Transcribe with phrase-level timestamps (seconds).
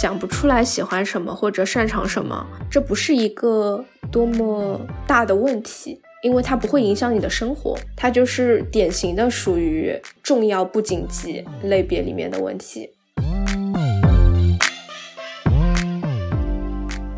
[0.00, 12.88] 讲不出来喜欢什么或者擅长什么，这不是一个多么大的问题，因为它不会影响你的生活，它就是典型的属于重要不紧急类别里面的问题。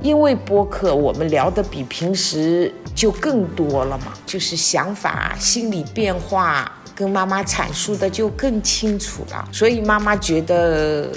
[0.02, 6.81] 因为播客，我们聊的比平时就更多了嘛，就是想法、心理变化。
[6.94, 11.10] 跟妈妈阐述的就更清楚了，所以妈妈觉得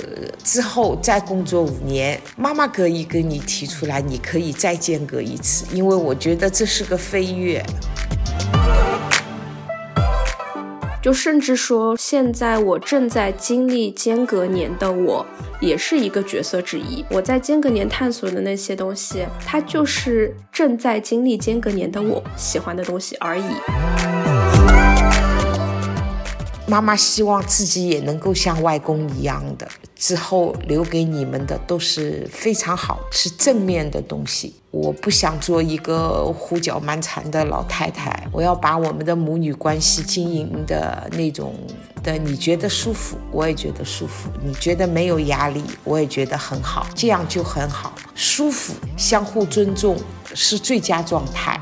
[0.44, 7.64] 之后再工作五年，妈妈可以跟你提出来，你可以再间隔一次，因为我觉得这是个飞跃。
[11.02, 15.24] 就甚至说，现在我正在经历间隔年的我，
[15.62, 17.06] 也是一个角色之一。
[17.12, 24.15] 我在间隔年探索的那些东西，它就是正在经历间隔年的我喜欢的东西而已。
[26.68, 34.56] 妈妈希望自己也能够像外公一样的，之后留给你们的都是非常好，是正面的东西。
[34.72, 41.54] 我不想做一个胡搅蛮缠的老太太，我要把我们的母女关系经营的那种
[42.04, 49.96] 的，你觉得舒服，我也觉得舒服；你觉得没有压力，我也觉得很好，这样就很好，舒服，相互尊重
[50.34, 51.60] 是最佳状态。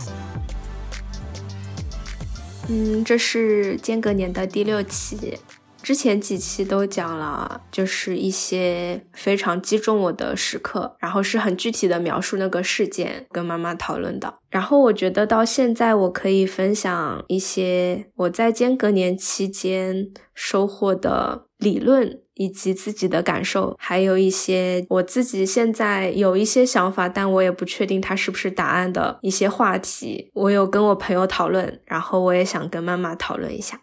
[2.69, 5.37] 嗯，这是间隔年的第六期，
[5.81, 14.33] 之前几期都讲了，就是一些非常击中我的时刻，然后是很具体的描述那个事件，跟妈妈讨论的。
[14.49, 22.22] 然后我觉得到现在，我可以分享一些我在间隔年期间收获的理论。
[22.35, 30.31] 以及自己的感受，还有一些我自己现在有一些想法，但我也不确定它是不是答案的一些话题。
[30.33, 33.81] 我有跟我朋友讨论，然后我也想跟妈妈讨论一下。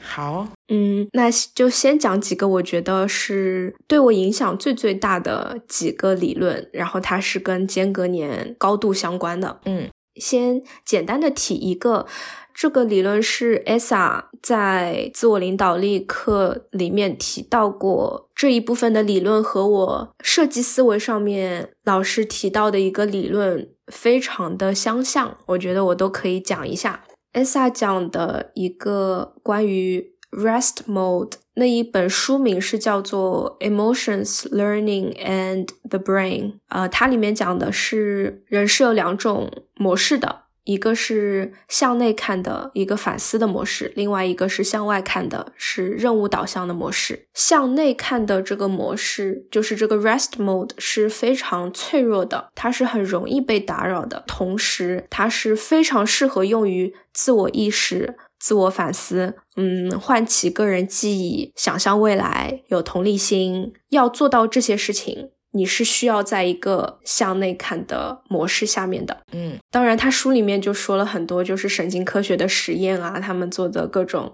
[0.00, 9.60] 好，嗯，那就先讲几个我觉得是对我影响最最大的几个理论，然后它是跟间隔年高度相关的。
[9.66, 12.06] 嗯，先简单的提一个。
[12.62, 27.02] 这个理论是 ESA 在自我领导力课里面提到过这一部分的理论，和我设计思维上面老师提到的一个理论非常的相像，我觉得我都可以讲一下。
[27.32, 40.41] ESA 讲的一个关于 Rest Mode 那一本书名是叫做 Emotions Learning and the Brain，呃，它里面讲的是人是有两种模式的。
[40.64, 47.26] 一个是向内看的一个反思的模式，另外一个是向外看的，是任务导向的模式。
[47.34, 63.72] 向内看的这个模式，就是这个 rest mode 是非常脆弱的，它是很容易被打扰的，同时它是非常适合用于自我意识、自我反思，嗯，唤起个人记忆、想象未来、有同理心。
[63.90, 65.30] 要做到这些事情。
[65.52, 74.32] 你是需要在一个向内看的模式下面的，嗯，当然，他书里面就说了很多，就是神经科学的实验啊，他们做的各种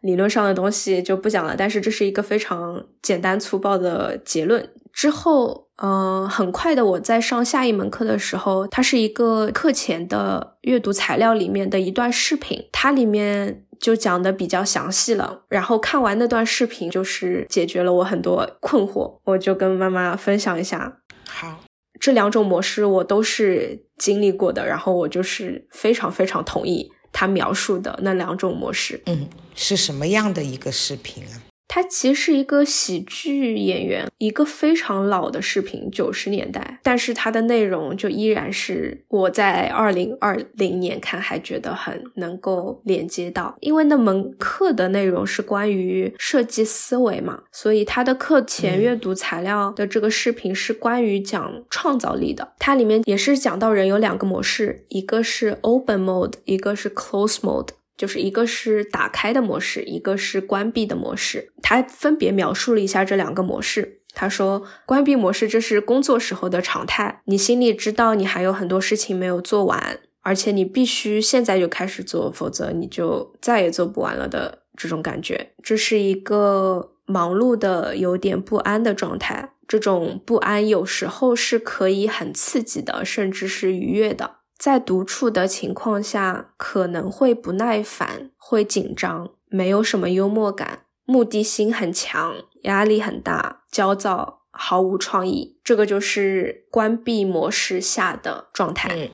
[0.00, 1.54] 理论上的东西就不讲了。
[1.56, 4.70] 但是这是一个非常简单粗暴的结论。
[4.92, 13.64] 之后，嗯，很快的，我在上下一门课的时候，它是一个课前的阅读材料里面的一段视频，它里面。
[13.80, 21.00] 就讲的比较详细了，然后看完那段视频，就是解决了我很多困惑，我就跟妈妈分享一下。
[21.26, 21.64] 好，
[21.98, 29.02] 这两种模式我都是经历过的，然后我就是非常非常同意他描述的那两种模式。
[29.06, 31.49] 嗯，是什么样的一个视频啊？
[31.72, 57.68] 他其实是一个喜剧演员，一个非常老的视频，九十年代，但是它的内容就依然是我在二零二零年看还觉得很能够连接到，因为那门课的内容是关于设计思维嘛，所以他的课前阅读材料的这个视频是关于讲创造力的，它里面也是讲到人有两个模式，一个是 open mode，一个是 close mode。
[58.00, 61.52] 就是一个是打开的模式，一个是关闭的模式。
[61.60, 64.00] 他分别描述了一下这两个模式。
[64.14, 75.52] 他说，关闭模式这是工作时候的常态，你心里知道你还有很多事情没有做完，而且你必须现在就开始做，否则你就再也做不完了的这种感觉。
[75.62, 79.52] 这是一个忙碌的、有点不安的状态。
[79.68, 84.38] 这种不安有时候是可以很刺激的，甚至是愉悦的。
[84.60, 92.34] 在独处的情况下，可能会不耐烦，会紧张，没有什么幽默感，目的性很强，
[92.64, 95.58] 压力很大，焦躁，毫无创意。
[95.64, 98.94] 这个就是关闭模式下的状态。
[98.94, 99.10] 嗯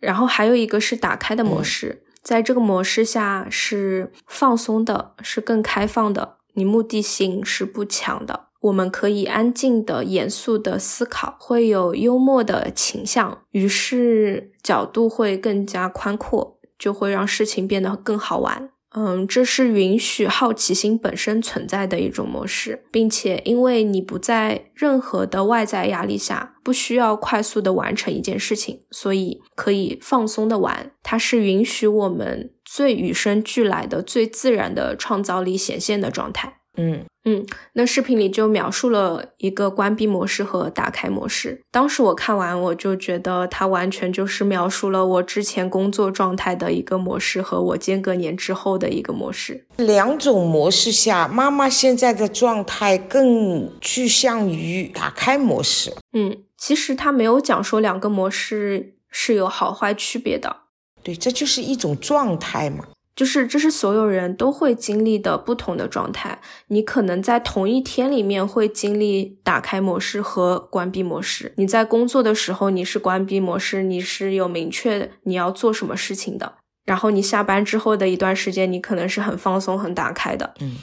[0.00, 8.47] 然后还有一个是打开的模式，在这个模式下是放松的，是更开放的，你目的性是不强的。
[8.60, 18.70] 我们可以安静的、严肃的思考，会有幽默的倾向，于是角度会更加宽阔，就会让事情变得更好玩。
[18.94, 30.90] 嗯，这是允许好奇心本身存在的一种模式，并且因为你不在任何的外在压力下，不需要快速的完成一件事情，所以可以放松的玩。
[31.02, 36.57] 它是允许我们最与生俱来的、最自然的创造力显现的状态。
[36.78, 37.44] 嗯嗯，
[37.74, 41.60] 那视频里就描述了一个关闭模式和打开模式。
[41.70, 49.66] 当时我看完，我就觉得它完全就是描述了我之前工作状态的一个模式和我间隔年之后的一个模式。
[49.76, 55.92] 两种模式下，妈妈现在的状态更趋向于打开模式。
[56.12, 60.56] 嗯，其实他没有讲说两个模式是有好坏区别的。
[61.02, 62.86] 对，这就是一种状态嘛。
[63.18, 66.40] 就是这是所有人都会经历的不同的状态。
[66.68, 71.52] 你可能在同一天里面会经历打开模式和关闭模式。
[71.56, 76.54] 你在工作的时候你是关闭模式，你是有明确你要做什么事情的。
[76.84, 80.54] 然后你下班之后的一段时间，你可能是很放松、很打开的。
[80.60, 80.76] 嗯，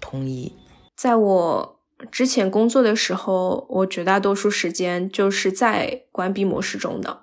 [0.00, 0.56] 同意。
[0.96, 1.80] 在我
[2.10, 7.20] 之前工作的时候，我绝大多数时间就是在关闭模式中的。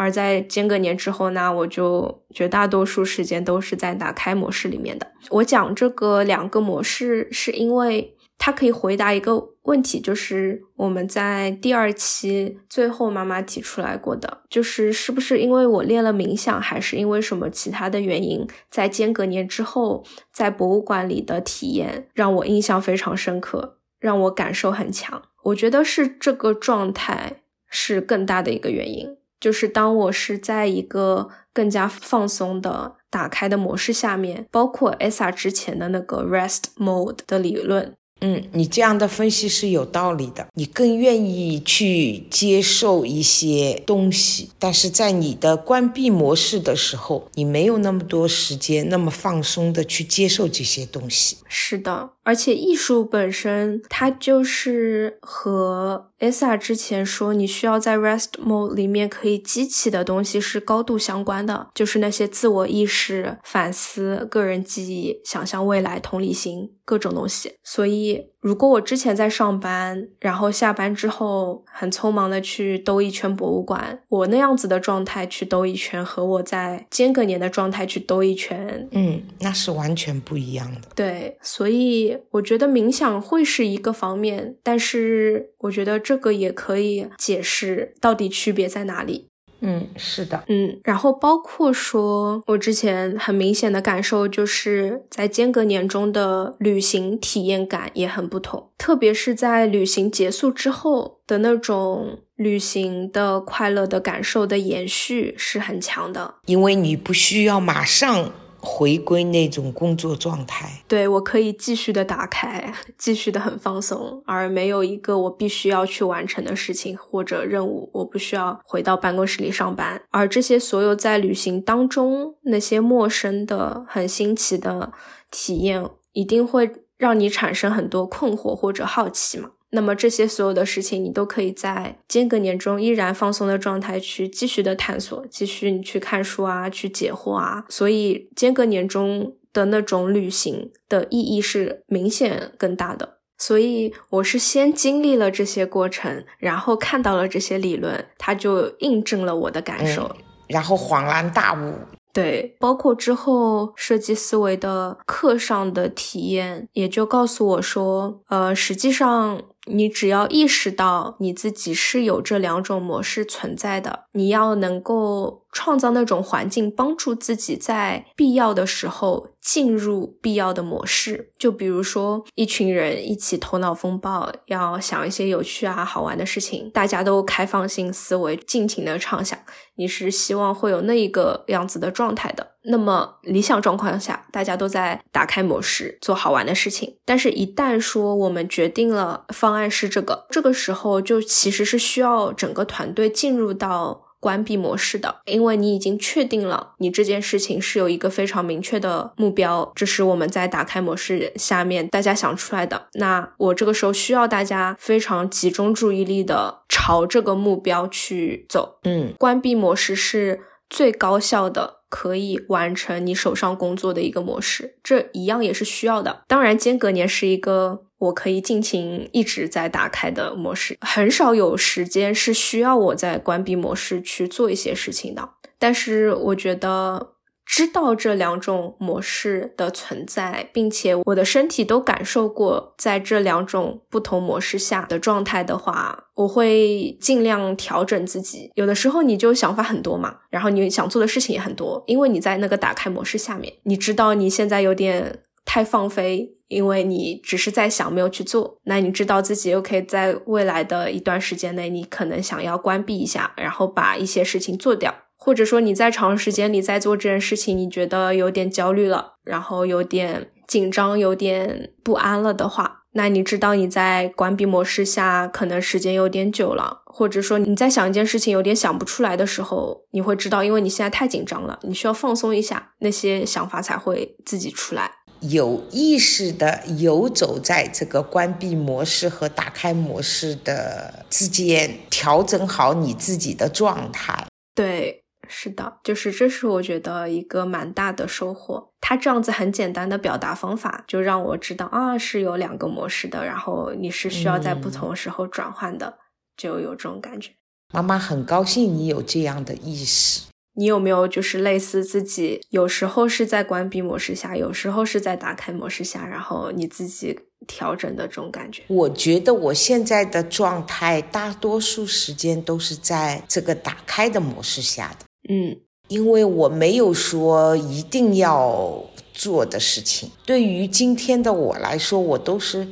[0.00, 5.06] 而在间隔年之后呢，我就绝大多数时间都是在打开模式里面的。
[5.28, 25.20] 我讲这个两个模式，是因为它可以回答一个问题，就是我们在第二期最后妈妈提出来过的，就是是不是因为我练了冥想，还是因为什么其他的原因，在间隔年之后，在博物馆里的体验让我印象非常深刻，让我感受很强。
[25.42, 29.19] 我觉得是这个状态是更大的一个原因。
[29.40, 37.96] 就是当我是在一个更加放松的打开的模式下面，包括 ESA 之前的那个 Rest Mode 的理论。
[38.20, 40.46] 嗯，你这样的分析是有道理的。
[40.54, 51.38] 你更愿意去接受一些东西，但是在你的关闭模式的时候，你没有那么多时间，那么放松的去接受这些东西。
[51.48, 66.70] 是的，而且艺术本身，它就是和 ESA 之前说你需要在 Rest Mode 里面可以激起的东西是高度相关的，就是那些自我意识、反思、个人记忆、想象未来、同理心。
[66.90, 80.88] 各种东西，所以如果我之前在上班，然后下班之后很匆忙的去兜一圈博物馆，我那样子的状态去兜一圈，和我在间隔年的状态去兜一圈，嗯，那是完全不一样的。
[80.96, 89.29] 对，所以我觉得冥想会是一个方面，但是我觉得这个也可以解释到底区别在哪里。
[89.60, 108.32] 嗯，是的，嗯，然后包括说，我之前很明显的感受就是在间隔年中的旅行体验感也很不同，特别是在旅行结束之后的那种旅行的快乐的感受的延续是很强的，因为你不需要马上。
[108.62, 120.02] 回归那种工作状态，对我可以继续的打开， 继续的很放松，而没有一个我必须要去完成的事情或者任务，我不需要回到办公室里上班。
[120.10, 124.92] 而这些所有在旅行当中那些陌生的、很新奇的
[125.30, 129.50] 体验，一定会让你产生很多困惑或者好奇嘛？
[129.72, 137.64] 那么这些所有的事情，你都可以在间隔年中依然放松的状态去继续的探索，继续你去看书啊，去解惑啊。
[137.68, 143.18] 所以间隔年中的那种旅行的意义是明显更大的。
[143.38, 150.16] 所以我是先经历了这些过程，然后看到了这些理论，它就印证了我的感受，
[150.48, 151.72] 然后恍然大悟。
[152.12, 159.40] 对，包括之后设计思维的课上的体验，也就告诉我说，呃，实际上。
[159.72, 171.30] 你只要意识到你自己是有这两种模式存在的，你要能够创造那种环境，帮助自己在必要的时候进入必要的模式。
[171.38, 179.38] 就比如说，一群人一起头脑风暴，要想一些有趣啊、好玩的事情，大家都开放性思维，尽情的畅想。
[179.76, 182.46] 你是希望会有那一个样子的状态的。
[182.64, 186.98] 那么理想状况下，大家都在打开模式做好玩的事情。
[187.06, 202.88] 但是，一旦说我们决定了方案是这个，这个时候就其实是需要整个团队进入到关闭模式的，因为你已经确定了你这件事情是有一个非常明确的目标，这是我们在打开模式下面大家想出来的。
[202.92, 208.78] 那我这个时候需要大家非常集中注意力的朝这个目标去走。
[208.84, 211.80] 嗯，关闭模式是最高效的。
[211.90, 216.22] 可以完成你手上工作的一个模式，这一样也是需要的。
[216.28, 225.30] 当然，间隔年是一个我可以尽情一直在打开的模式，很少有时间是需要我在关闭模式去做一些事情的。
[225.58, 227.12] 但是我觉得。
[227.52, 238.52] 知道这两种模式的存在，并且我的身体都感受过在这两种不同模式下的状态的话，我会尽量调整自己。
[238.54, 245.18] 有的时候你就想法很多嘛，然后你想做的事情也很多，因为你在那个打开模式下面，你知道你现在有点
[245.52, 248.60] 太放飞，因为你只是在想没有去做。
[248.66, 254.94] 那你知道自己又可以在未来的一段时间内，你可能想要关闭一下，然后把一些事情做掉。
[255.16, 274.92] 或者说你在长时间里在做这件事情，你觉得有点焦虑了，然后有点紧张，有点不安了的话，那你知道你在关闭模式下可能时间有点久了，或者说你在想一件事情有点想不出来的时候，你会知道，因为你现在太紧张了，你需要放松一下，那些想法才会自己出来。
[275.20, 284.26] 有意识的游走在这个关闭模式和打开模式的之间，调整好你自己的状态。
[284.54, 284.98] 对。
[285.32, 288.72] 是的，就是这是我觉得一个蛮大的收获。
[288.80, 295.98] 他这样子很简单的表达方法，就让我知道啊是有两个模式的，然后你是需要在不同时候转换的，
[296.36, 297.30] 就有这种感觉。
[297.72, 300.22] 妈妈很高兴你有这样的意识。
[300.60, 308.62] 你有没有就是类似自己有时候是在关闭模式下，有时候是在打开模式下，然后你自己调整的这种感觉？
[308.66, 315.06] 我觉得我现在的状态大多数时间都是在这个打开的模式下的。
[315.30, 315.56] 嗯，
[315.88, 320.10] 因为我没有说一定要做的事情。
[320.26, 322.68] 对于今天的我来说，我都是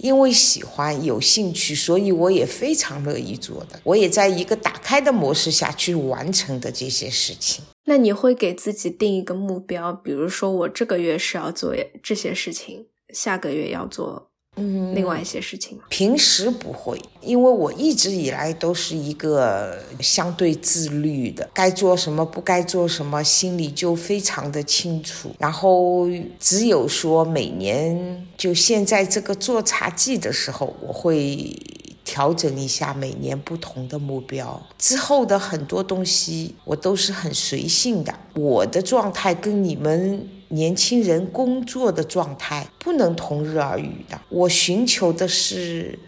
[0.00, 3.78] 因为喜欢、有兴趣，所以我也非常乐意做的。
[3.84, 7.64] 我也在一个打开的模式下去完成的这些事情。
[7.84, 14.29] 那你会给自己定一个目标，比如说我这个月是要做这些事情，下个月要做。
[14.56, 25.30] 嗯，另外一些事情平时不会，因为我一直以来都是一个相对自律的，该做什么不该做什么，心里就非常的清楚。
[25.38, 26.06] 然后
[26.38, 31.56] 只有说每年就现在这个做茶季的时候，我会
[32.04, 34.60] 调整一下每年不同的目标。
[34.76, 40.28] 之后的很多东西我都是很随性的，我的状态跟你们。
[40.50, 44.20] 年轻人工作的状态不能同日而语的。
[44.28, 45.98] 我寻求的是，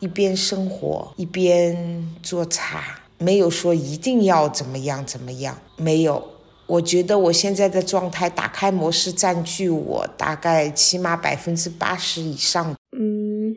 [0.00, 6.26] 一边生活一边做茶，没有说一定要怎么样怎么样，没有。
[6.66, 12.74] 我觉得我现在的状态，打开模式占据我大概起码百分之八十以上。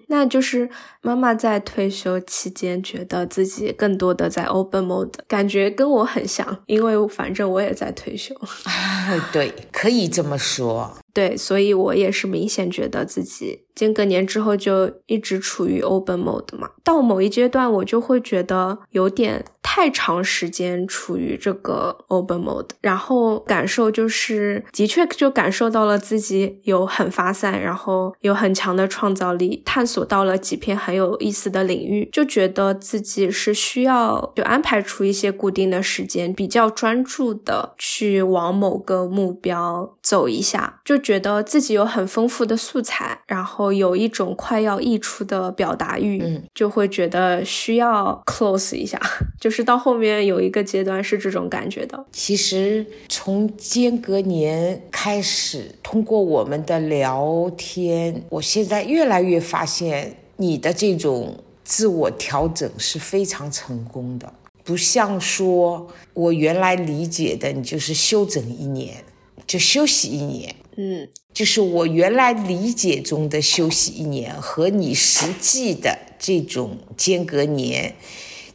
[0.07, 0.69] 那就是
[1.01, 8.35] 妈妈在退休期间，觉得自己更多的在 open mode，感觉跟我很像，因为反正我也在退休。
[9.31, 10.97] 对，可以这么说。
[11.13, 16.71] 对，所以我也是明显觉得自己间隔年之后就一直处于 open mode 嘛。
[16.83, 41.02] 到某一阶段，我就会觉得有点太长时间处于这个 open mode，然后感受就是的确就感受到了自己有很发散，然后有很强的创造力，探索到了几片很有意思的领域，就觉得自己是需要就安排出一些固定的时间，比较专注的去往某个目标走一下，就。
[41.03, 48.99] 觉得自己有很丰富的素材，然后有一种快要溢出的表达欲，嗯，就会觉得需要 close 一下，
[49.39, 52.05] 就是到后面有一个阶段是这种感觉的。
[52.11, 64.33] 其实从间隔年开始，通过我们的聊天，我现在越来越发现你的这种自我调整是非常成功的，
[64.63, 69.03] 不像说我原来理解的，你就是休整一年
[69.45, 70.55] 就休息一年。
[70.75, 77.95] 嗯，就是我原来理解中的休息一年和你实际的这种间隔年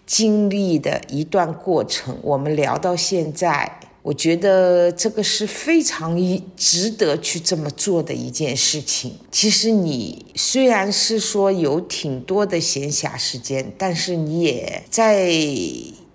[0.06, 6.18] 经历的一段过程，我们聊到现在，我觉得这个是非常
[6.56, 9.12] 值得去这么做的一件事情。
[9.30, 15.30] 其实你虽然是说有挺多的闲暇时间，但是你也在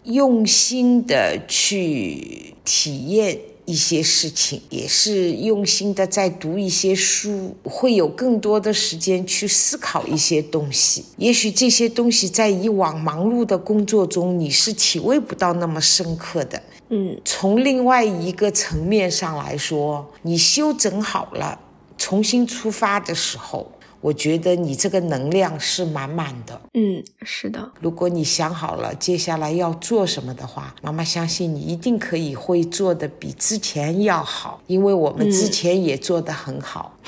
[0.03, 3.39] 用心的去体验。
[3.65, 11.05] 一些事情也是用心的在读一些书，会有更多的时间去思考一些东西。
[11.17, 16.61] 也许这些东西在以往忙碌的工作中你是体会不到那么深刻的。
[16.89, 21.57] 嗯，从另外一个层面上来说，你修整好了，
[21.97, 23.71] 重新出发的时候。
[24.03, 27.71] 我觉得你这个能量是满满的，嗯，是的。
[27.79, 36.93] 如果你想好了接下来要做什么的话，妈妈相信你一定可以会做的比之前要好，因为我们之前也做得很好。
[37.01, 37.02] 之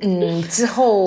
[0.00, 1.04] 嗯之后，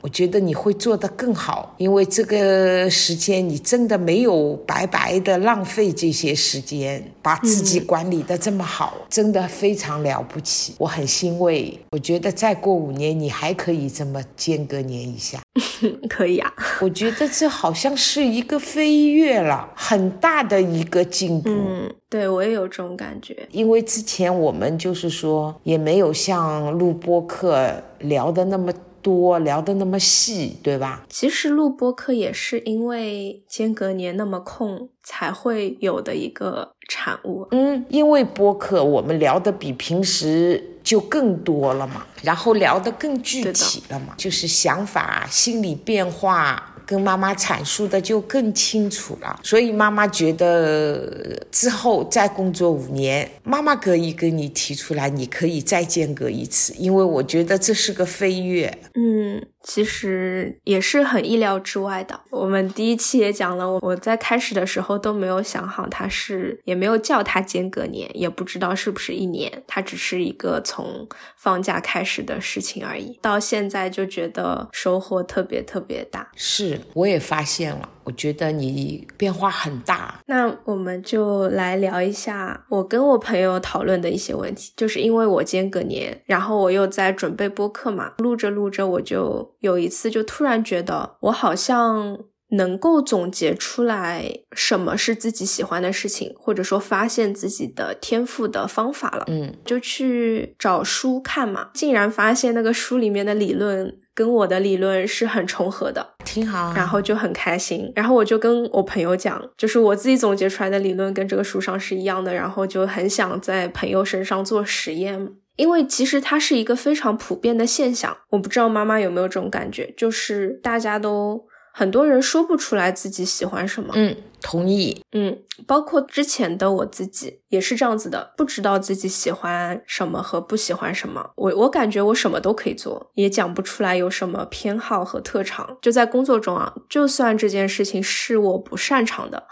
[0.00, 11.78] 我觉得你会做得更好，因为这个时间你真的没有白白的浪费这些时间，把自己管理的这么好，真的非常了不起，我很欣慰。
[11.90, 15.40] 我觉得再过五年，你还可以这么间隔年一下，
[16.08, 16.52] 可以啊。
[16.80, 21.50] 我觉得这好像是一个飞跃了，很大的一个进步。
[21.50, 28.72] 嗯，对我也有这种感觉，因为之前我们就是说也没有像录播课聊的那么
[29.02, 31.04] 多，聊的那么细，对吧？
[31.08, 37.46] 其实录播课也是因为间隔年那么空才会有的一个产物。
[37.50, 46.74] 嗯，因为播客我们聊的比平时就更多了嘛，然后聊得更具体了嘛，就是想法、心理变化。
[46.88, 58.78] 跟妈妈阐述的就更清楚了，所以妈妈觉得之后再工作五年，妈妈可以跟你提出来，你可以再间隔一次，因为我觉得这是个飞跃。
[58.94, 59.44] 嗯。
[59.62, 62.20] 其实也是很意料之外的。
[62.30, 73.18] 我们第一期也讲了，我我在开始的时候都没有想好它是，也没有叫它间隔年，也不知道是不是一年，它只是一个从放假开始的事情而已。
[73.20, 76.30] 到现在就觉得收获特别特别大。
[76.36, 77.88] 是，我也发现了。
[78.04, 84.72] 我觉得你变化很大，那我们就来聊一下我跟我朋友讨论的一些问题。
[84.74, 92.18] 就是因为我间隔年，然后我又在准备播客嘛，录着录着，我就有一次就突然觉得，我好像
[92.50, 99.24] 能够总结出来什么是自己喜欢的事情，或者说发现自己的天赋的方法了。
[99.28, 103.98] 嗯，就去找书看嘛，竟然发现那个书里面的理论。
[104.14, 107.92] 跟我的理论是很重合的，挺好，然后就很开心。
[107.94, 118.16] 然后我就跟我朋友讲，就是我自己总结出来的理论跟这个书上是一样的，然后就很想在朋友身上做实验，因为其实它是一个非常普遍的现象。
[118.30, 121.46] 我不知道妈妈有没有这种感觉，就是大家都。
[121.70, 131.30] 很多人说不出来自己喜欢什么，嗯，同意，嗯，包括之前的我自己也是这样子的，不知道自己喜欢什么和不喜欢什么。
[131.36, 135.78] 我我感觉我什么都可以做，也讲不出来有什么偏好和特长。
[135.80, 139.46] 就在工作中啊，就算这件事情是我不擅长的，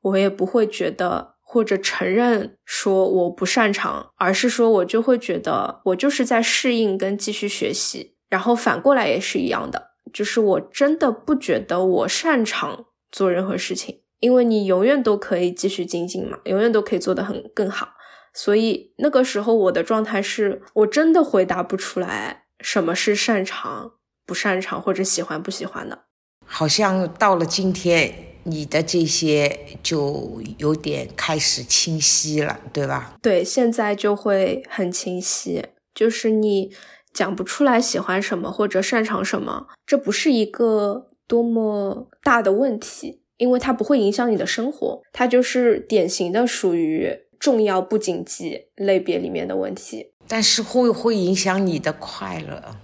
[0.00, 9.92] 我也不会觉得或者承认说我不擅长，而是说我就会觉得我就是在适应跟继续学习，然后反过来也是一样的。
[10.12, 17.94] 就是我真的不觉得我擅长做任何事情，因为你永远都可以继续精进嘛，永远都可以做得很更好。
[18.34, 23.92] 所以那个时候我的状态是我真的回答不出来什么是擅长、
[24.26, 26.00] 不擅长或者喜欢不喜欢的。
[26.44, 33.18] 好像到了今天，你的这些就有点开始清晰了，对吧？
[33.20, 36.72] 对，现在就会很清晰，就是你。
[37.16, 50.12] 讲不出来喜欢什么或者擅长什么，这不是一个多么大的问题，因为它不会影响你的生活，它就是典型的属于重要不紧急类别里面的问题。
[50.28, 52.76] 但是会会影响你的快乐，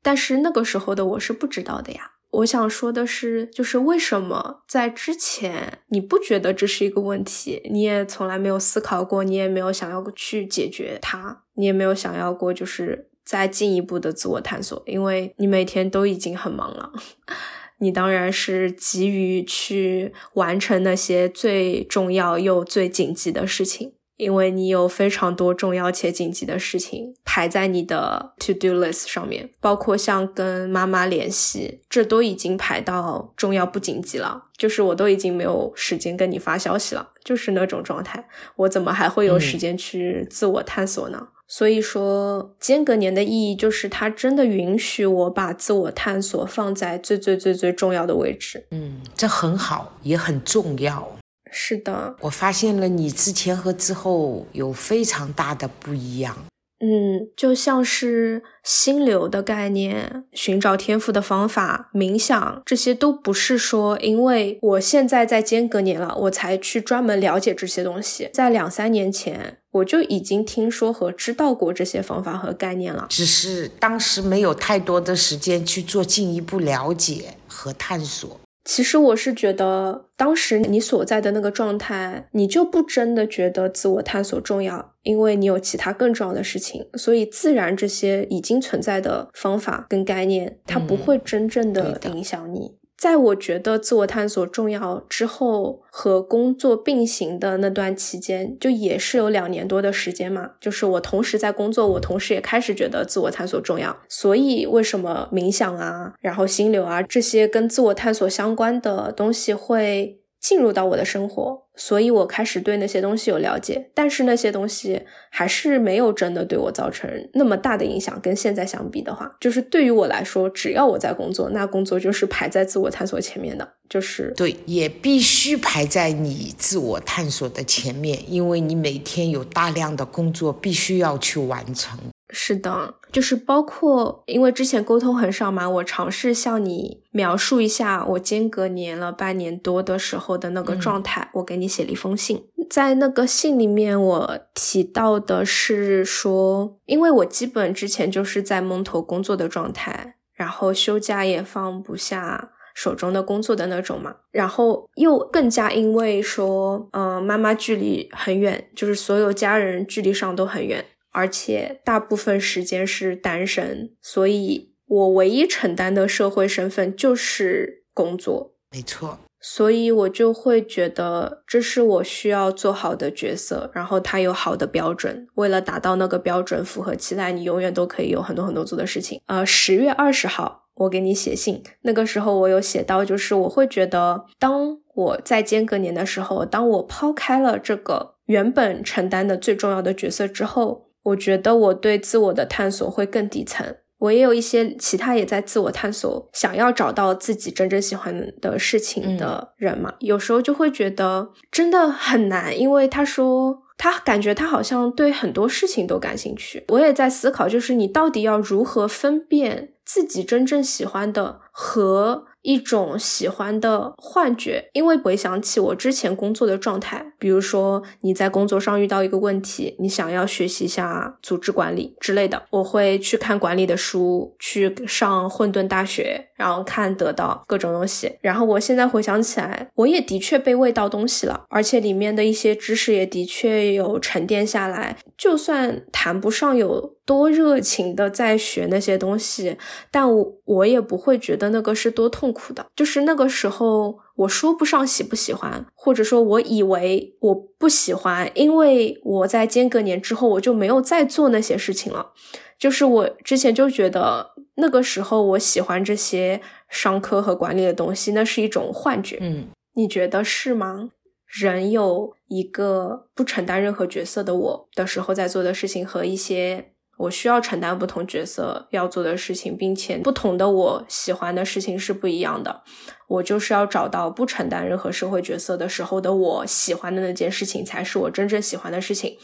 [0.00, 2.11] 但是那个时候的我是不知道的呀。
[2.32, 13.08] 我想说的是，就是为什么在之前你不觉得这是一个问题，你也从来没有思考过，你也没有想要去解决它，你也没有想要过就是。
[13.24, 16.92] 再进一步的自我探索，因为你每天都已经很忙了，
[17.78, 23.92] 你当然是急于去完成那些最重要又最紧急的事情，
[24.22, 41.28] 因为你有非常多重要且紧急的事情排在你的 to do list 上面，包括像跟妈妈联系，这都已经排到重要不紧急了，就是我都已经没有时间跟你发消息了，就是那种状态，我怎么还会有时间去自我探索呢？
[41.48, 48.64] 所以说，间隔年的意义就是它真的允许我把自我探索放在最最最最重要的位置。
[48.70, 51.06] 嗯，这很好，也很重要。
[51.52, 56.36] 是的，我发现了你之前和之后有非常大的不一样。
[56.84, 68.28] 嗯，就像是心流的概念、寻找天赋的方法、冥想，这些都不是说因为我现在在间隔年了，我才去专门了解这些东西。
[68.34, 78.40] 在两三年前，我就已经听说和知道过这些方法和概念了，只是当时没有太多的时间去做进一步了解和探索。
[78.64, 92.76] 其实我是觉得，当时你所在的那个状态，你就不真的觉得自我探索重要，因为你有其他更重要的事情，所以自然这些已经存在的方法跟概念，它不会真正的影响你。
[93.02, 100.52] 在我觉得自我探索重要之后，和工作并行的那段期间，就也是有两年多的时间嘛。
[100.60, 103.96] 就是我同时在工作，我同时也开始觉得自我探索重要。
[104.08, 111.62] 所以，为什么冥想啊，然后心流啊这些跟自我探索相关的东西会进入到我的生活？
[111.74, 115.00] 所以我开始对那些东西有了解，但是那些东西
[115.30, 118.20] 还是没有真的对我造成那么大的影响。
[118.20, 131.98] 跟现在相比的话，就是对于我来说，只要我在工作，那工作就是排在自我探索前面的，就是对，也必须排在你自我探索的前面，因为你每天有大量的工作必须要去完成。
[132.34, 141.28] 是的，就是包括因为之前沟通很少嘛，我尝试向你描述一下我间隔年了半年多的时候的那个状态。
[141.34, 160.82] 我给你写了一封信，在那个信里面我提到的是说，因为我基本之前就是在蒙头工作的状态，然后休假也放不下手中的工作的那种嘛，然后又更加因为说，嗯，妈妈距离很远，就是所有家人距离上都很远。
[161.12, 168.54] 而且大部分时间是单身，所以我唯一承担的社会身份就是工作。
[168.70, 175.28] 没错，所以我就会觉得这是我需要做好的角色，然后它有好的标准。
[175.34, 179.20] 为了达到那个标准，符合期待，你永远都可以有很多很多做的事情。
[179.26, 190.88] 呃，十月二十号，我给你写信，那个时候我有写到，就是我会觉得，当我在间隔年的时候，当我抛开了这个原本承担的最重要的角色之后。
[191.02, 193.76] 我觉得我对自我的探索会更底层。
[193.98, 199.94] 我也有一些其他也在自我探索，想要找到自己真正喜欢的事情的人嘛。
[200.00, 206.64] 有时候就会觉得真的很难，因为他说他感觉他好像对很多事情都感兴趣。
[206.68, 212.26] 我也在思考，就是你到底要如何分辨自己真正喜欢的和。
[212.42, 228.10] 一种喜欢的幻觉，因为回想起我之前工作的状态，比如说你在工作上遇到一个问题，你想要学习一下组织管理之类的，我会去看管理的书，去上混沌大学，然后看得到各种东西。
[228.20, 234.96] 然后我现在回想起来，我也的确被喂到东西了，而且里面的一些知识也的确有沉淀下来。
[235.16, 239.56] 就算谈不上有多热情的在学那些东西，
[239.92, 242.32] 但我我也不会觉得那个是多痛。
[242.32, 252.12] 苦的，就是那个时候，我说不上喜不喜欢，或者说我以为我不喜欢，因为我在间隔年之后，我就没有再做那些事情了。
[252.58, 254.30] 就是我之前就觉得
[254.62, 259.18] 那个时候我喜欢这些商科和管理的东西，那是一种幻觉。
[259.20, 260.90] 嗯，你觉得是吗？
[261.26, 266.71] 人有一个不承担任何角色的我的时候在做的事情和一些。
[266.96, 272.62] 我需要承担不同角色要做的事情，并且不同的我喜欢的事情是不一样的。
[273.08, 279.18] 我就是要找到不承担任何社会角色的时候的我喜欢的那件事情，才是我真正喜欢的事情。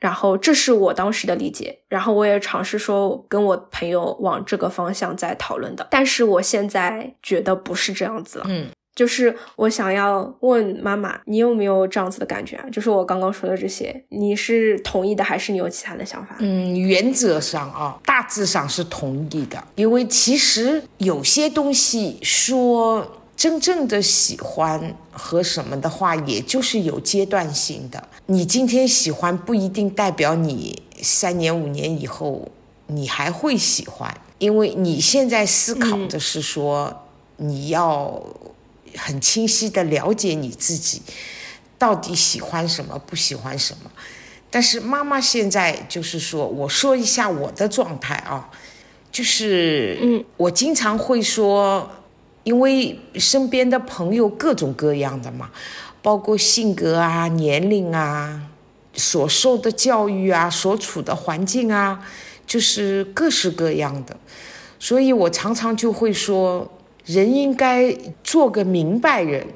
[0.00, 5.86] 然后这是我当时的理解，然后我也尝试说跟我朋友往这个方向在讨论的。
[5.90, 8.46] 但是我现在觉得不是这样子了。
[8.48, 8.68] 嗯。
[8.98, 12.64] 就是我想要问妈妈，你有没有这样子的感觉啊？
[12.72, 16.34] 就是我刚刚说的这些，你是同意的，还是你有其他的想法？
[16.40, 19.62] 嗯，原则上啊，大致上是同意的。
[19.76, 28.02] 因为其实有些东西说真正的喜欢和什么的话，也就是有阶段性的。
[28.26, 32.48] 你今天喜欢不一定代表你三年五年以后
[32.88, 37.04] 你还会喜欢，因为你现在思考的是说
[37.36, 38.20] 你要。
[38.96, 41.02] 很清晰的了解你自己，
[41.78, 43.90] 到底喜欢什么，不喜欢什么。
[44.50, 48.50] 但是妈妈现在就是说，我说一下我的状态啊，
[49.12, 51.90] 就是，嗯，我经常会说，
[52.44, 55.50] 因为身边的朋友各种各样的嘛，
[56.00, 58.40] 包括性格啊、年龄啊、
[58.94, 62.02] 所受的教育啊、所处的环境啊，
[62.46, 64.16] 就是各式各样的，
[64.78, 66.72] 所以我常常就会说。
[67.08, 67.90] 人应该
[68.22, 69.46] 做个明白人，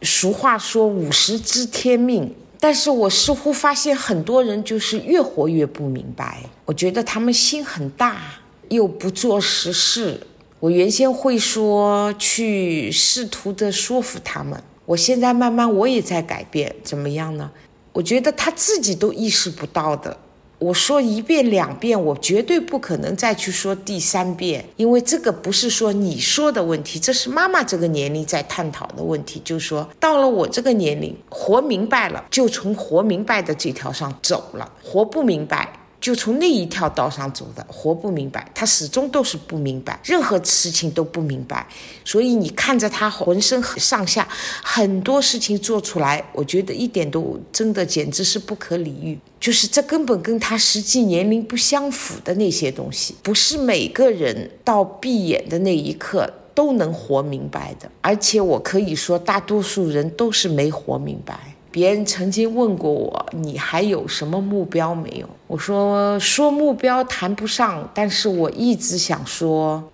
[0.00, 6.42] 俗话说五十知天命，但是我似乎发现很多人就是越活越不明白。
[6.64, 8.22] 我觉得他们心很大，
[8.70, 10.18] 又不做实事。
[10.58, 17.50] 我原先会说去试图的说服他们，我现在慢慢我也在改变，怎么样呢？
[17.92, 20.16] 我觉得他自己都意识不到的。
[20.62, 29.42] 我说一遍两遍，我绝对不可能再去说第三遍，因为这个不是说你说的问题，这是妈妈这个年龄在探讨的问题。
[29.44, 35.68] 就是说，到了我这个年龄，活明白了，就从活明白的这条上走了；活不明白，
[36.02, 41.64] 就从那一条道上走的，活不明白，他始终都是不明白，任何事情都不明白。
[42.04, 44.26] 所以你看着他浑身上下
[44.64, 49.16] 很多事情做出来，我觉得一点都真的简直是不可理喻。
[49.38, 57.88] 就是这根本跟他实际年龄不相符的那些东西，不是每个人到闭眼的那一刻都能活明白的。
[58.00, 61.54] 而且我可以说，大多数人都是没活明白。
[61.72, 69.90] 别人曾经问过我：“你还有什么目标没有？”我说：“说目标谈不上，但是我一直想说，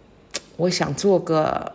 [0.56, 1.72] 我想做个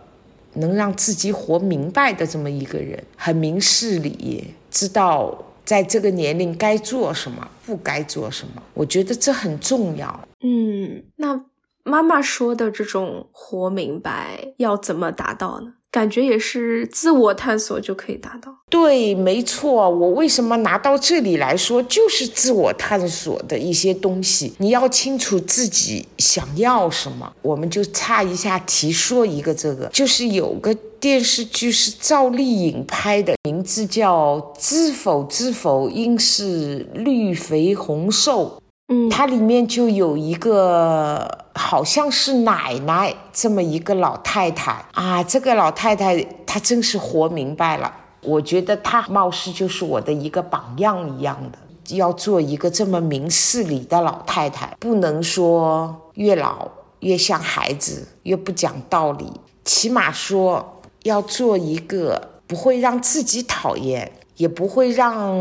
[0.52, 8.62] 能让自己活明白的这么一个人，很明事理，知道在这个年龄该做什么，不该做什么。
[8.74, 11.46] 我觉得这很重要。”嗯，那
[11.82, 15.74] 妈妈说的这种活明白要怎么达到呢？
[15.94, 18.52] 感觉也是自我探索就可以达到。
[18.68, 19.88] 对，没错。
[19.88, 24.52] 我为什么拿到这里来说，就是自我探索的一些东西。
[24.58, 27.32] 你要清楚自己想要什么。
[27.42, 38.58] 我们就差一下题说一个，这个就是有个电视剧是赵丽颖拍的，名字叫《知否知否，应是绿肥红瘦》。
[38.94, 47.92] 嗯，它里面就有一个好像是奶奶这么一个老太太啊，这个老太太她真是活明白了。
[48.22, 56.68] 我觉得她貌似就是我的一个榜样一样的，要做一个这么明事理的老太太，不能说越老
[57.00, 59.26] 越像孩子，越不讲道理，
[59.64, 65.36] 起码说要做一个不会让自己讨厌，也不会让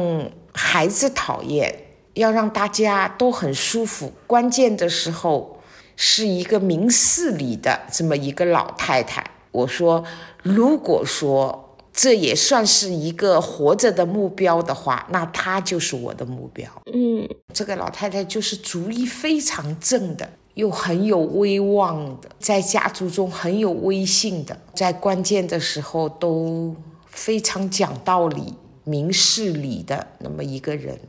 [0.54, 1.74] 孩子讨厌。
[2.13, 5.60] 要让大家都很舒服，关键的时候
[5.95, 9.23] 是一个明事理的这么一个老太太。
[9.52, 10.04] 我说，
[10.41, 16.67] 如果说这也算是一个活着的目标的话，那她就是我的目标。
[16.91, 30.99] 嗯，这个老太太就是主意非常正的，又很有威望的，在家族中很有威信的，在关键的时候都非常讲道理、明事理的那么一个人。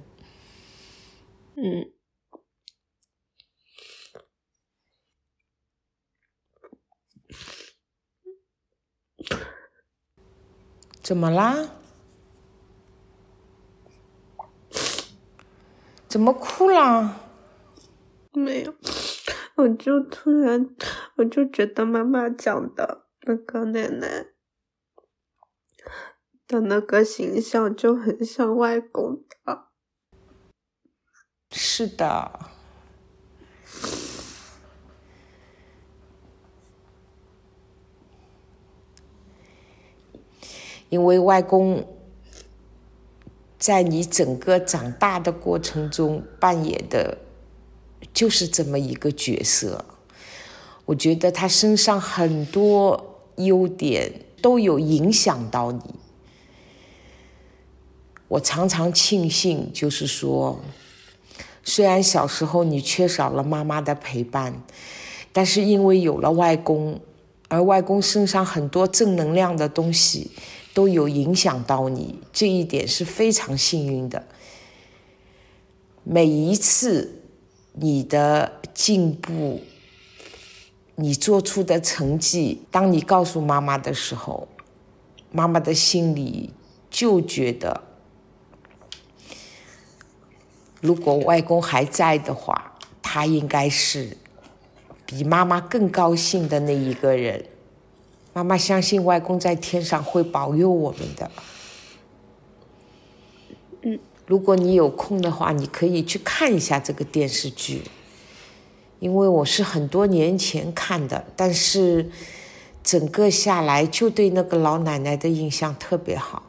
[1.56, 1.92] 嗯，
[11.02, 11.70] 怎么啦？
[16.08, 17.20] 怎么哭啦？
[18.32, 18.74] 没有，
[19.54, 20.74] 我就突然，
[21.16, 24.26] 我就觉得妈妈讲的那个奶奶
[26.48, 29.33] 的那个形象就很像外公的。
[31.56, 32.50] 是的，
[40.88, 41.86] 因为外公
[43.56, 47.16] 在你整个长大的过程中扮演的
[48.12, 49.84] 就是这么一个角色。
[50.84, 54.12] 我觉得他身上很多优点
[54.42, 55.94] 都有影响到你。
[58.26, 60.60] 我常常庆幸，就是说。
[61.64, 64.62] 虽然小时候你缺少了妈妈的陪伴，
[65.32, 67.00] 但是因为有了外公，
[67.48, 70.30] 而外公身上很多正能量的东西
[70.74, 74.26] 都有影响到你，这一点是非常幸运的。
[76.02, 77.22] 每一次
[77.72, 79.62] 你的进步，
[80.96, 84.46] 你做出的成绩，当你告诉妈妈的时候，
[85.32, 86.52] 妈妈的心里
[86.90, 87.93] 就觉得。
[90.84, 94.14] 如果外公还在的话，他应该是
[95.06, 97.42] 比妈妈更高兴的那一个人。
[98.34, 101.30] 妈妈相信外公在天上会保佑我们的。
[103.80, 107.80] 嗯，如果你有空的话，你可以去看一下这个电视剧，
[108.98, 112.10] 因为我是很多年前看的，但是
[112.82, 116.42] 整个下来就对那个老奶奶的印象特别好。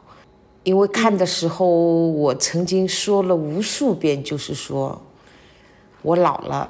[0.66, 1.64] 因为看的时候，
[2.08, 5.00] 我曾经说了无数遍，就是说，
[6.02, 6.68] 我老了，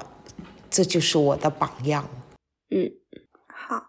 [0.69, 2.07] 这就是我的榜样。
[2.69, 2.93] 嗯，
[3.49, 3.87] 好。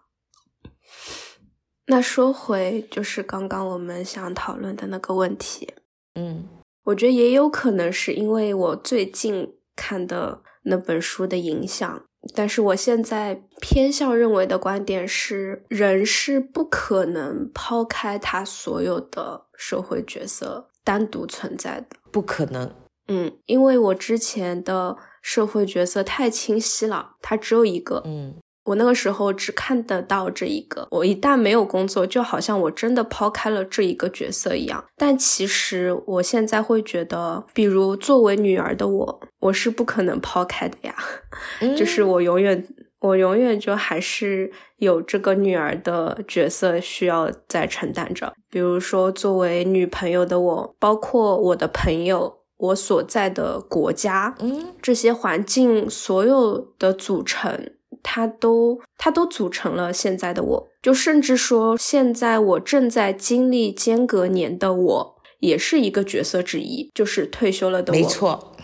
[1.88, 5.74] 那说回就是刚刚我们想讨论的那个问题。
[6.14, 6.48] 嗯，
[6.84, 12.02] 我觉得也有可能是因为我最近看的那本书的影响。
[12.34, 22.72] 但是我现在偏向认为的观点是，人是不可能抛开他所有的社会角色单独存在的，不可能。
[23.08, 28.02] 嗯，因为我之前的社会角色太清晰了，它只有一个。
[28.06, 34.84] 嗯，我那个时候只看得到这一个，我一旦没有工作，就好像我真的抛开了这一个角色一样。
[34.96, 40.94] 但其实我现在会觉得，比如作为女儿的我，我是不可能抛开的呀，
[41.74, 42.62] 就是我永远，
[43.00, 48.34] 我永远就还是有这个女儿的角色需要在承担着。
[48.50, 57.72] 比如说，作为女朋友的我，包括我的朋友，我所在的国家，嗯，这些环境所有的组成。
[58.00, 67.98] 它都，它都组成了现在的我，就甚至说，现在我正在经历间隔年的我，也是一个角色之一，就是退休了的我。
[67.98, 68.56] 没错，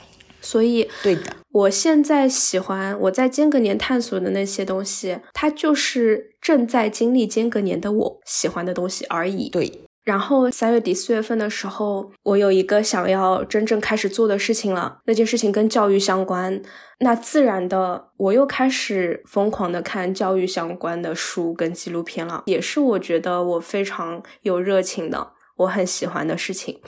[0.44, 9.48] 所以对的，我现在喜欢我在间隔年探索的那些东西，它就是正在经历间隔年的我喜欢的东西而已。
[9.48, 9.80] 对。
[10.04, 14.98] 然后三月底四月份的时候，我有一个想要真正开始做的事情了。
[15.06, 16.60] 那件事情跟教育相关，
[17.00, 26.82] 那自然的我又开始疯狂的看教育相关的书跟纪录片了，也是我觉得我非常有热情的，我很喜欢的事情。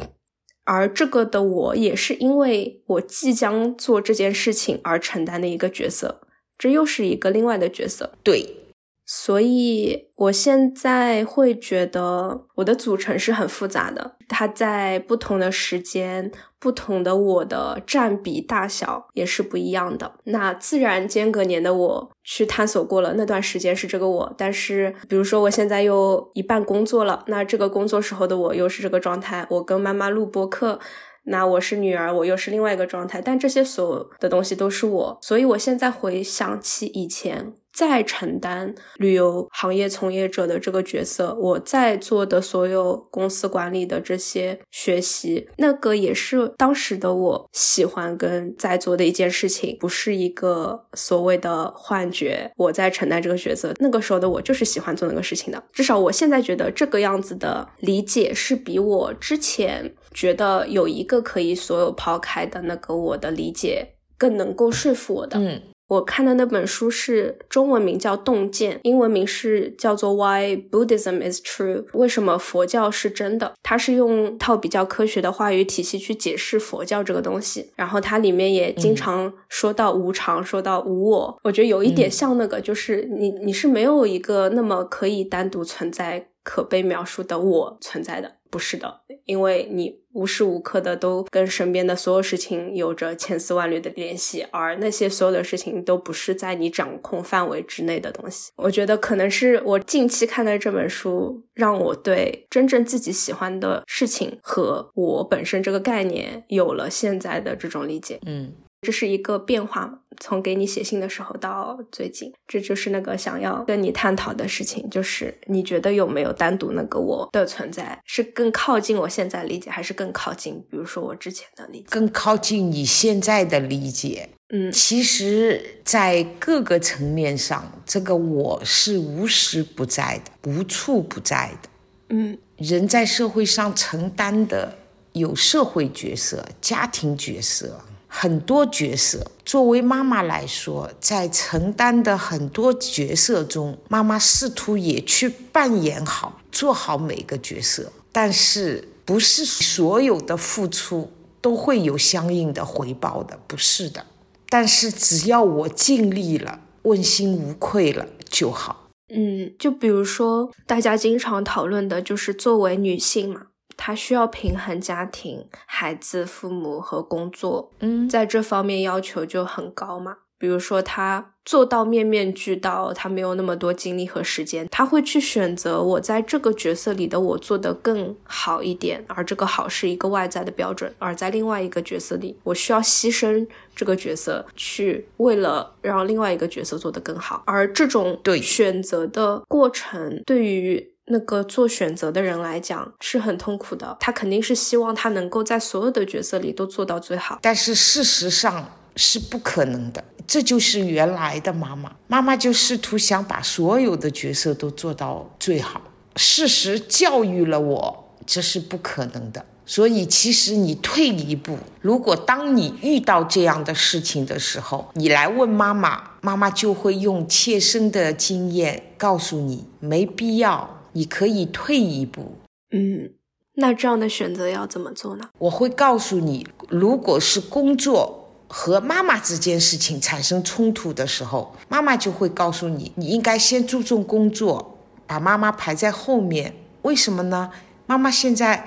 [0.66, 6.20] 而这个的我也是因为我即将做这件事情而承担的一个角色，
[6.59, 8.12] 这又是一个另外的角色。
[8.22, 8.62] 对。
[9.09, 20.14] 所以，我现在会觉得我的组成是很复杂的，它在不同的时间、不同的我的占比大小也是不一样的。
[20.25, 29.47] 那自然间隔年的我去探索过了，那段时间是这个我，但是比如说我现在又一半工作了，那这个工作时候的我又是这个状态。
[29.51, 30.81] 我跟妈妈录播课，
[31.25, 33.21] 那我是女儿，我又是另外一个状态。
[33.21, 37.55] 但这些所有的东西都是我，所以我现在回想起以前。
[37.77, 52.51] 在承担旅游行业从业者的这个角色，我在做的所有公司管理的这些学习，那个也是当时的我喜欢跟在做的一件事情，不是一个所谓的幻觉。
[52.57, 55.62] 我在承担这个角色，那个时候的我就是喜欢做那个事情的。
[55.71, 63.87] 至少我现在觉得这个样子的理解是比我之前觉得有一个可以所有抛开的那个我的理解
[64.17, 65.39] 更能够说服我的。
[65.39, 65.61] 嗯。
[65.88, 71.85] 我看的那本书是中文名叫《洞见》，英文名是叫做《Why Buddhism is True》。
[71.92, 73.55] 为什么佛教是真的？
[73.62, 77.70] 它是用套比较科学的话语体系去解释佛教这个东西。
[77.77, 81.38] 然后它里面也经常说到无常，说到无我。
[81.44, 88.33] 我觉得有一点像那个，就是你你是没有一个那么可以单独存在、可被描述的我存在的。
[88.49, 98.50] 不是的，因为你无时无刻的都跟身边的所有事情有着千丝万缕的联系，而那些所有的事情都不是在你掌控范围之内的东西。
[98.57, 108.18] 我觉得可能是我近期看的这本书，让我对真正自己喜欢的事情和我本身这个概念有了现在的这种理解。
[108.24, 108.55] 嗯。
[108.83, 109.99] 这是一个变化嘛？
[110.19, 124.31] 从给你写信的时候到最近，这就是那个想要跟你探讨的事情，就是你觉得有没有单独那个我的存在，是更靠近我现在理解，还是更靠近，比如说我之前的理解，更靠近你现在的理解？
[124.49, 131.69] 嗯，其实，在各个层面上，这个我是无时不在的，无处不在的。
[132.11, 134.79] 嗯，人在社会上承担的
[135.12, 137.81] 有社会角色、家庭角色。
[138.18, 147.92] 很多角色，作为妈妈来说，在承担的很多角色中，妈妈试图也去扮演好、做好每个角色。
[148.11, 154.07] 但是，不是所有的付出都会有相应的回报的，不是的。
[154.48, 158.88] 但是，只要我尽力了，问心无愧了就好。
[159.14, 163.48] 嗯，就比如说，大家经常讨论的就是作为女性嘛。
[163.77, 170.17] 他需要平衡家庭、孩子、父母和工作，嗯，在这方面要求就很高嘛。
[170.39, 180.95] 比如说，他做到面面俱到，他没有那么多精力和时间，他会去选择我在这个角色里的我做得更好一点，而这个好是一个外在的标准。
[180.99, 187.43] 而在另外一个角色里，我需要牺牲这个角色，去为了让另外一个角色做得更好。
[187.47, 190.93] 而这种对选择的过程，对于。
[191.07, 200.03] 那个做选择的人来讲是很痛苦的，他肯定是希望他能够在所有的角色里都做到最好，但是事实上是不可能的。
[200.26, 205.80] 这就是原来的妈妈，妈妈就试图想把所有的角色都做到最好。
[206.16, 209.45] 事实教育了我，这是不可能的。
[209.64, 220.76] 所以，其实你退一步，如果当你遇到这样的事情的时候，你来问妈妈，妈妈就会用切身的经验告诉你，没必要。
[220.97, 222.32] 你可以退一步，
[222.70, 223.11] 嗯，
[223.57, 225.28] 那这样的选择要怎么做呢？
[225.38, 236.55] 我会告诉你，如果是工作，和妈妈之间事情产生冲突的时候，妈妈就会告诉你，你应该先注重工作，把妈妈排在后面。
[236.80, 237.51] 为什么呢？
[237.86, 238.66] 妈妈现在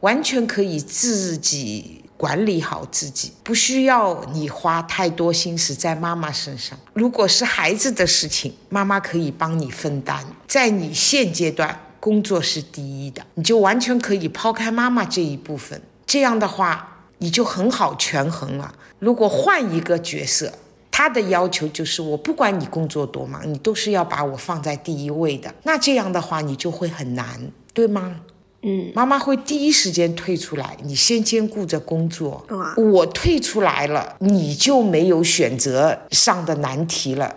[0.00, 6.78] 完全可以自己管理好自己，不需要你花太多心思在妈妈身上。
[6.92, 10.22] 如果是孩子的事情，妈妈可以帮你分担。
[10.46, 15.80] 在你现阶段，工作是第一的，你就完全可以抛开妈妈这一部分。
[16.06, 16.88] 这样的话。
[17.22, 18.74] 你就很好权衡了。
[18.98, 20.50] 如果换一个角色，
[20.90, 25.54] 他的要求就是我不管你工作多忙，你都是要把我放在第一位的。
[25.64, 28.16] 那这样的话，你就会很难，对吗？
[28.62, 32.46] 嗯，妈妈会第一时间退出来，你先兼顾着工作。
[32.76, 37.36] 我退出来了，你就没有选择上的难题了。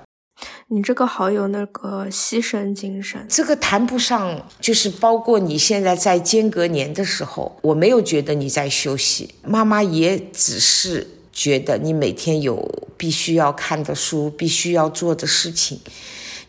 [0.67, 15.79] 你这个好有那个牺牲精神，这个谈不上，就是包括你现在在间隔年的时候，我没有觉得你在休息，妈妈也只是觉得你每天有必须要看的书，必须要做的事情。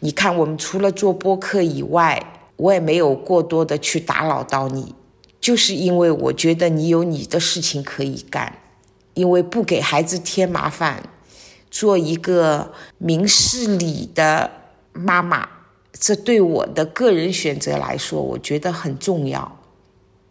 [0.00, 4.94] 你看，我们除了做播客以外，我也没有过多的去打扰到你，
[5.40, 8.58] 就是因为我觉得你有你的事情可以干，
[9.14, 11.02] 因为不给孩子添麻烦。
[11.70, 14.48] 做一个明事理的
[14.92, 15.48] 妈妈，
[15.92, 19.58] 这对我的个人选择来说，我觉得很重要。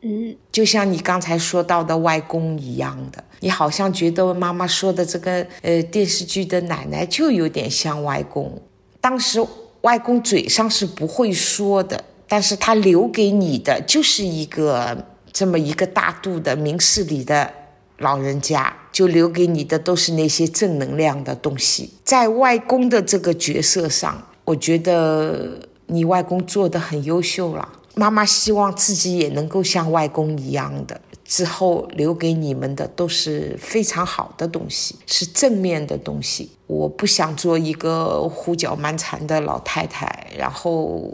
[0.04, 8.62] 嗯，就像你刚才说到的外公一样的，你好像觉得妈妈说的这个呃电视剧的奶奶就有点像外公。
[9.02, 9.46] 当时
[9.82, 17.52] 外公嘴上是不会说的，但是他留给你的就是一个这么一个大度的明事理的
[17.98, 18.78] 老人家。
[18.94, 21.92] 就留给你的都是那些正能量的东西。
[22.06, 27.68] 在外公的这个角色上，我觉得你外公做的很优秀了。
[27.96, 36.52] 妈妈希望自己也能够像外公一样的，之后留给你们的都是非常好的东西，是正面的东西。
[36.68, 41.12] 我不想做一个胡搅蛮缠的老太太，然后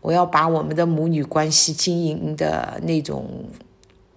[0.00, 3.44] 我要把我们的母女关系经营的那种。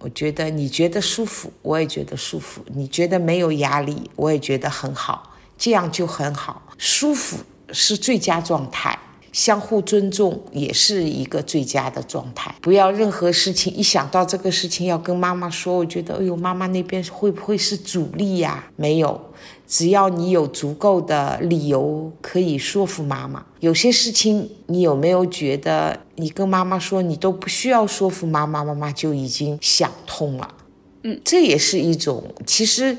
[0.04, 6.60] 我觉得你觉得舒服，我也觉得舒服；你觉得没有压力，我也觉得很好，这样就很好。
[6.76, 7.36] 舒服
[7.70, 8.98] 是最佳状态，
[9.30, 12.52] 相互尊重也是一个最佳的状态。
[12.60, 18.64] 不要任何事情一想到这个事情要跟妈妈说，我觉得哎呦，妈妈那边会不会是阻力呀？
[18.74, 19.20] 没有。
[19.72, 30.54] 只要你有足够的理由可以说服妈妈，有些事情你有没有觉得你跟妈妈说，你都不需要说服妈妈，妈妈就已经想通了？
[31.04, 32.98] 嗯，这也是一种，其实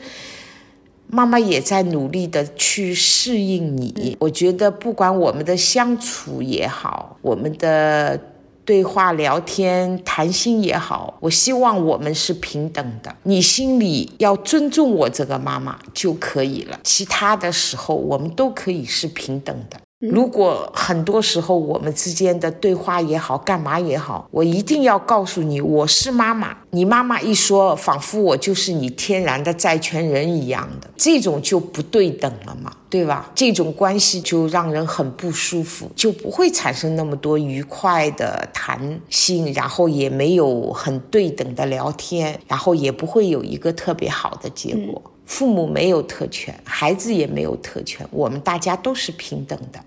[1.06, 4.18] 妈妈也在努力的去适应你。
[4.20, 8.20] 我觉得不管我们的相处也好，我们的。
[8.66, 13.16] 对话、聊天、谈心也好，我希望我们是平等的。
[13.24, 19.80] 你心里要尊重我这个妈妈就可以了，其他的时候我们都可以是平等的。
[20.12, 26.58] 如果很多时候我们之间的对话也好，干嘛也好，我一定要告诉你，我是妈妈。
[26.72, 33.32] 你妈妈一说，仿佛我就是你天然的债权人一样的，这种就不对等了嘛，对吧？
[33.34, 45.02] 这种关系就让人很不舒服，就不会产生那么多愉快的谈心，然后也没有很对等的聊天，然后也不会有一个特别好的结果。
[45.34, 49.84] 父母没有特权，孩子也没有特权，我们大家都是平等的。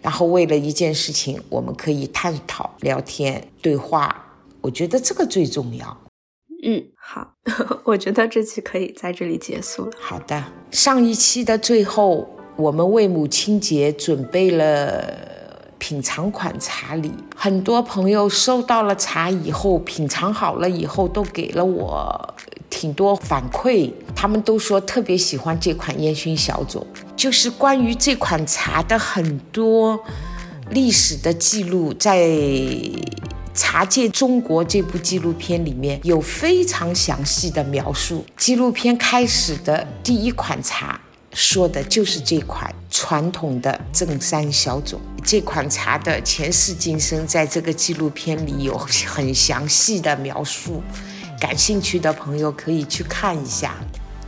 [0.00, 4.24] 然后为了一件事情，我们可以探讨、聊天、对话，
[4.62, 5.98] 我觉得这个最重要。
[6.64, 7.34] 嗯，好，
[7.84, 9.92] 我觉得这期可以在这里结束了。
[10.00, 12.26] 好的，上一期的最后，
[12.56, 15.04] 我们为母亲节准备了
[15.78, 22.34] 品尝款茶礼，很多朋友收到了茶以后，品尝好了以后，都给了我。
[22.68, 26.86] 挺多反馈，他们都说特别喜欢这款烟熏小种。
[27.16, 29.98] 就是关于这款茶的很多
[30.70, 32.18] 历史的记录，在
[33.52, 38.24] 《茶界中国》这部纪录片里面有非常详细的描述。
[38.36, 40.98] 纪录片开始的第一款茶
[41.34, 44.98] 说的就是这款传统的正山小种。
[45.22, 50.82] 这款茶的前世今生，在这个纪录片里有很详细的描述。
[51.40, 53.74] 感兴趣的朋友可以去看一下。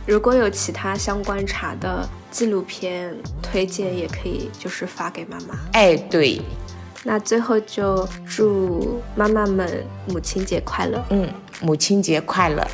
[0.05, 5.57] 如果有其他相关茶的纪录片推荐，也可以就是发给妈妈。
[5.73, 6.41] 哎，对。
[7.03, 11.03] 那最后就祝妈妈们母亲节快乐。
[11.09, 11.29] 嗯，
[11.61, 12.65] 母亲节快乐。